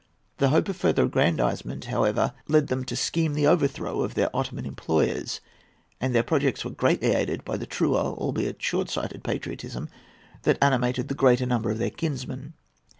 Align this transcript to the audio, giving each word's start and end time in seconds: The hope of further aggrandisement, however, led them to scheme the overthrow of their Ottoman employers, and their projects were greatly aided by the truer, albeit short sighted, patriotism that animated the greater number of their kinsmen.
The 0.39 0.49
hope 0.49 0.67
of 0.67 0.75
further 0.77 1.03
aggrandisement, 1.05 1.85
however, 1.85 2.33
led 2.47 2.69
them 2.69 2.83
to 2.85 2.95
scheme 2.95 3.35
the 3.35 3.45
overthrow 3.45 4.01
of 4.01 4.15
their 4.15 4.35
Ottoman 4.35 4.65
employers, 4.65 5.41
and 5.99 6.15
their 6.15 6.23
projects 6.23 6.65
were 6.65 6.71
greatly 6.71 7.09
aided 7.13 7.45
by 7.45 7.57
the 7.57 7.67
truer, 7.67 7.99
albeit 7.99 8.59
short 8.59 8.89
sighted, 8.89 9.23
patriotism 9.23 9.89
that 10.41 10.57
animated 10.59 11.07
the 11.07 11.13
greater 11.13 11.45
number 11.45 11.69
of 11.69 11.77
their 11.77 11.91
kinsmen. 11.91 12.53